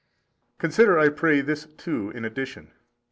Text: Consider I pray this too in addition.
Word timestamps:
Consider 0.57 0.97
I 0.97 1.09
pray 1.09 1.41
this 1.41 1.67
too 1.77 2.09
in 2.09 2.25
addition. 2.25 2.71